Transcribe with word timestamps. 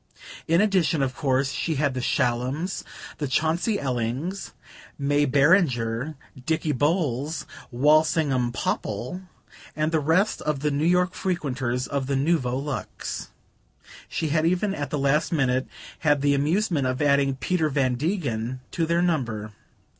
In 0.47 0.61
addition, 0.61 1.03
of 1.03 1.13
course, 1.15 1.51
she 1.51 1.75
had 1.75 1.93
the 1.93 1.99
Shallums, 2.01 2.83
the 3.19 3.27
Chauncey 3.27 3.79
Ellings, 3.79 4.51
May 4.97 5.25
Beringer, 5.25 6.15
Dicky 6.43 6.71
Bowles, 6.71 7.45
Walsingham 7.69 8.51
Popple, 8.51 9.21
and 9.75 9.91
the 9.91 9.99
rest 9.99 10.41
of 10.41 10.61
the 10.61 10.71
New 10.71 10.87
York 10.87 11.13
frequenters 11.13 11.85
of 11.85 12.07
the 12.07 12.15
Nouveau 12.15 12.57
Luxe; 12.57 13.29
she 14.09 14.29
had 14.29 14.43
even, 14.43 14.73
at 14.73 14.89
the 14.89 14.97
last 14.97 15.31
minute, 15.31 15.67
had 15.99 16.21
the 16.21 16.33
amusement 16.33 16.87
of 16.87 16.99
adding 16.99 17.35
Peter 17.35 17.69
Van 17.69 17.93
Degen 17.93 18.59
to 18.71 18.87
their 18.87 19.03
number. 19.03 19.51